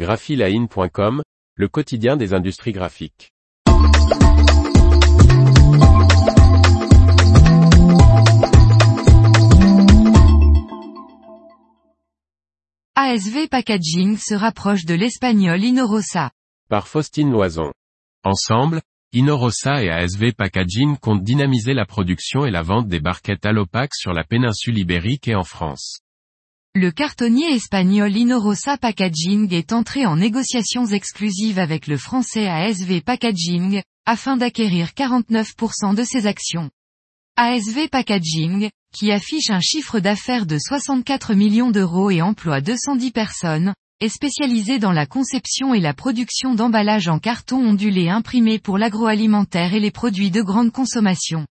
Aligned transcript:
graphiline.com, 0.00 1.22
le 1.56 1.68
quotidien 1.68 2.16
des 2.16 2.32
industries 2.32 2.72
graphiques. 2.72 3.34
ASV 12.94 13.48
Packaging 13.50 14.16
se 14.16 14.32
rapproche 14.32 14.86
de 14.86 14.94
l'espagnol 14.94 15.62
Inorosa. 15.62 16.30
Par 16.70 16.88
Faustine 16.88 17.30
Loison. 17.30 17.70
Ensemble, 18.24 18.80
Inorosa 19.12 19.84
et 19.84 19.90
ASV 19.90 20.32
Packaging 20.32 20.96
comptent 20.96 21.22
dynamiser 21.22 21.74
la 21.74 21.84
production 21.84 22.46
et 22.46 22.50
la 22.50 22.62
vente 22.62 22.88
des 22.88 23.00
barquettes 23.00 23.44
Allopac 23.44 23.90
sur 23.94 24.14
la 24.14 24.24
péninsule 24.24 24.78
ibérique 24.78 25.28
et 25.28 25.34
en 25.34 25.44
France. 25.44 26.00
Le 26.76 26.92
cartonnier 26.92 27.52
espagnol 27.52 28.16
Inorosa 28.16 28.76
Packaging 28.76 29.52
est 29.52 29.72
entré 29.72 30.06
en 30.06 30.14
négociations 30.14 30.86
exclusives 30.86 31.58
avec 31.58 31.88
le 31.88 31.96
français 31.96 32.46
ASV 32.46 33.00
Packaging, 33.00 33.82
afin 34.06 34.36
d'acquérir 34.36 34.90
49% 34.96 35.96
de 35.96 36.04
ses 36.04 36.28
actions. 36.28 36.70
ASV 37.36 37.88
Packaging, 37.90 38.70
qui 38.94 39.10
affiche 39.10 39.50
un 39.50 39.58
chiffre 39.58 39.98
d'affaires 39.98 40.46
de 40.46 40.58
64 40.60 41.34
millions 41.34 41.72
d'euros 41.72 42.12
et 42.12 42.22
emploie 42.22 42.60
210 42.60 43.10
personnes, 43.10 43.74
est 44.00 44.08
spécialisé 44.08 44.78
dans 44.78 44.92
la 44.92 45.06
conception 45.06 45.74
et 45.74 45.80
la 45.80 45.92
production 45.92 46.54
d'emballages 46.54 47.08
en 47.08 47.18
carton 47.18 47.56
ondulé 47.56 48.08
imprimé 48.08 48.60
pour 48.60 48.78
l'agroalimentaire 48.78 49.74
et 49.74 49.80
les 49.80 49.90
produits 49.90 50.30
de 50.30 50.40
grande 50.40 50.70
consommation. 50.70 51.46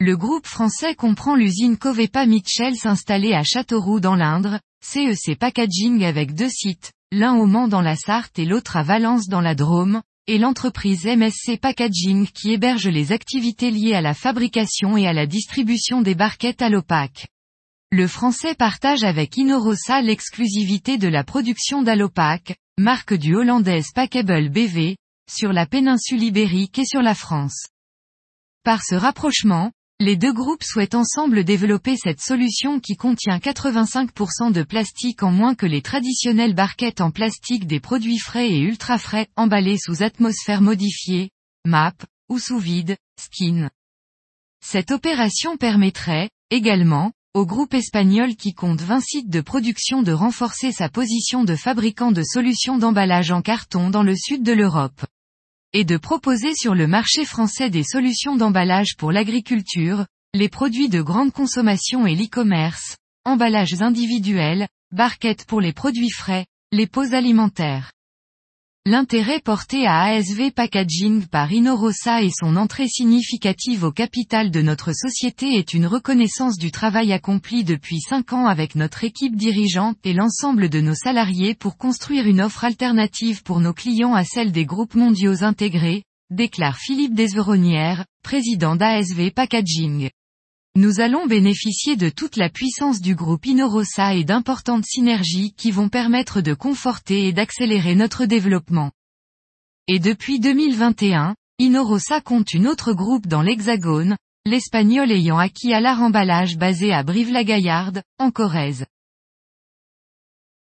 Le 0.00 0.16
groupe 0.16 0.46
français 0.46 0.94
comprend 0.94 1.34
l'usine 1.34 1.76
Covepa 1.76 2.24
Mitchell 2.24 2.74
installée 2.84 3.34
à 3.34 3.42
Châteauroux 3.42 3.98
dans 3.98 4.14
l'Indre, 4.14 4.60
CEC 4.80 5.30
e 5.30 5.34
Packaging 5.34 6.04
avec 6.04 6.36
deux 6.36 6.48
sites, 6.48 6.92
l'un 7.10 7.34
au 7.34 7.46
Mans 7.46 7.66
dans 7.66 7.82
la 7.82 7.96
Sarthe 7.96 8.38
et 8.38 8.44
l'autre 8.44 8.76
à 8.76 8.84
Valence 8.84 9.26
dans 9.26 9.40
la 9.40 9.56
Drôme, 9.56 10.00
et 10.28 10.38
l'entreprise 10.38 11.04
MSC 11.04 11.58
Packaging 11.60 12.28
qui 12.28 12.52
héberge 12.52 12.86
les 12.86 13.10
activités 13.10 13.72
liées 13.72 13.94
à 13.94 14.00
la 14.00 14.14
fabrication 14.14 14.96
et 14.96 15.08
à 15.08 15.12
la 15.12 15.26
distribution 15.26 16.00
des 16.00 16.14
barquettes 16.14 16.62
à 16.62 16.68
l'opaque. 16.68 17.26
Le 17.90 18.06
français 18.06 18.54
partage 18.54 19.02
avec 19.02 19.36
Inorosa 19.36 20.00
l'exclusivité 20.00 20.96
de 20.96 21.08
la 21.08 21.24
production 21.24 21.82
d'Allopac, 21.82 22.54
marque 22.78 23.14
du 23.14 23.34
hollandais 23.34 23.82
Packable 23.96 24.48
BV, 24.48 24.96
sur 25.28 25.52
la 25.52 25.66
péninsule 25.66 26.22
ibérique 26.22 26.78
et 26.78 26.86
sur 26.86 27.02
la 27.02 27.16
France. 27.16 27.66
Par 28.62 28.84
ce 28.84 28.94
rapprochement, 28.94 29.72
les 30.00 30.16
deux 30.16 30.32
groupes 30.32 30.62
souhaitent 30.62 30.94
ensemble 30.94 31.42
développer 31.42 31.96
cette 31.96 32.20
solution 32.20 32.78
qui 32.78 32.94
contient 32.94 33.38
85% 33.38 34.52
de 34.52 34.62
plastique 34.62 35.24
en 35.24 35.32
moins 35.32 35.56
que 35.56 35.66
les 35.66 35.82
traditionnelles 35.82 36.54
barquettes 36.54 37.00
en 37.00 37.10
plastique 37.10 37.66
des 37.66 37.80
produits 37.80 38.18
frais 38.18 38.48
et 38.48 38.60
ultra 38.60 38.98
frais 38.98 39.26
emballés 39.34 39.76
sous 39.76 40.04
atmosphère 40.04 40.62
modifiée, 40.62 41.30
MAP, 41.64 42.04
ou 42.28 42.38
sous 42.38 42.60
vide, 42.60 42.96
skin. 43.20 43.70
Cette 44.64 44.92
opération 44.92 45.56
permettrait, 45.56 46.30
également, 46.50 47.10
au 47.34 47.44
groupe 47.44 47.74
espagnol 47.74 48.36
qui 48.36 48.54
compte 48.54 48.80
20 48.80 49.00
sites 49.00 49.30
de 49.30 49.40
production 49.40 50.02
de 50.02 50.12
renforcer 50.12 50.70
sa 50.70 50.88
position 50.88 51.42
de 51.42 51.56
fabricant 51.56 52.12
de 52.12 52.22
solutions 52.22 52.78
d'emballage 52.78 53.32
en 53.32 53.42
carton 53.42 53.90
dans 53.90 54.04
le 54.04 54.14
sud 54.14 54.44
de 54.44 54.52
l'Europe 54.52 55.04
et 55.72 55.84
de 55.84 55.96
proposer 55.96 56.54
sur 56.54 56.74
le 56.74 56.86
marché 56.86 57.24
français 57.24 57.70
des 57.70 57.84
solutions 57.84 58.36
d'emballage 58.36 58.96
pour 58.96 59.12
l'agriculture, 59.12 60.06
les 60.34 60.48
produits 60.48 60.88
de 60.88 61.02
grande 61.02 61.32
consommation 61.32 62.06
et 62.06 62.14
l'e-commerce, 62.14 62.96
emballages 63.24 63.80
individuels, 63.80 64.68
barquettes 64.92 65.44
pour 65.44 65.60
les 65.60 65.72
produits 65.72 66.10
frais, 66.10 66.46
les 66.72 66.86
pots 66.86 67.14
alimentaires. 67.14 67.92
L'intérêt 68.90 69.40
porté 69.40 69.86
à 69.86 70.04
ASV 70.04 70.50
Packaging 70.50 71.26
par 71.26 71.52
Inorosa 71.52 72.22
et 72.22 72.30
son 72.30 72.56
entrée 72.56 72.88
significative 72.88 73.84
au 73.84 73.92
capital 73.92 74.50
de 74.50 74.62
notre 74.62 74.94
société 74.94 75.58
est 75.58 75.74
une 75.74 75.86
reconnaissance 75.86 76.56
du 76.56 76.70
travail 76.70 77.12
accompli 77.12 77.64
depuis 77.64 78.00
cinq 78.00 78.32
ans 78.32 78.46
avec 78.46 78.76
notre 78.76 79.04
équipe 79.04 79.36
dirigeante 79.36 79.98
et 80.04 80.14
l'ensemble 80.14 80.70
de 80.70 80.80
nos 80.80 80.94
salariés 80.94 81.54
pour 81.54 81.76
construire 81.76 82.26
une 82.26 82.40
offre 82.40 82.64
alternative 82.64 83.42
pour 83.42 83.60
nos 83.60 83.74
clients 83.74 84.14
à 84.14 84.24
celle 84.24 84.52
des 84.52 84.64
groupes 84.64 84.94
mondiaux 84.94 85.44
intégrés, 85.44 86.04
déclare 86.30 86.78
Philippe 86.78 87.12
Desveronnières, 87.12 88.06
président 88.22 88.74
d'ASV 88.74 89.32
Packaging. 89.32 90.08
Nous 90.80 91.00
allons 91.00 91.26
bénéficier 91.26 91.96
de 91.96 92.08
toute 92.08 92.36
la 92.36 92.50
puissance 92.50 93.00
du 93.00 93.16
groupe 93.16 93.44
Inorosa 93.46 94.14
et 94.14 94.22
d'importantes 94.22 94.84
synergies 94.84 95.52
qui 95.56 95.72
vont 95.72 95.88
permettre 95.88 96.40
de 96.40 96.54
conforter 96.54 97.26
et 97.26 97.32
d'accélérer 97.32 97.96
notre 97.96 98.26
développement. 98.26 98.92
Et 99.88 99.98
depuis 99.98 100.38
2021, 100.38 101.34
Inorosa 101.58 102.20
compte 102.20 102.54
une 102.54 102.68
autre 102.68 102.92
groupe 102.92 103.26
dans 103.26 103.42
l'Hexagone, 103.42 104.16
l'espagnol 104.46 105.10
ayant 105.10 105.38
acquis 105.38 105.72
à 105.72 105.80
l'art 105.80 106.00
emballage 106.00 106.56
basé 106.56 106.92
à 106.92 107.02
Brive-la-Gaillarde, 107.02 108.02
en 108.20 108.30
Corrèze. 108.30 108.86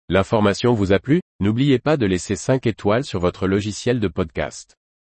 L'information 0.08 0.72
vous 0.72 0.94
a 0.94 1.00
plu? 1.00 1.20
N'oubliez 1.38 1.78
pas 1.78 1.98
de 1.98 2.06
laisser 2.06 2.34
5 2.34 2.66
étoiles 2.66 3.04
sur 3.04 3.20
votre 3.20 3.46
logiciel 3.46 4.00
de 4.00 4.08
podcast. 4.08 4.78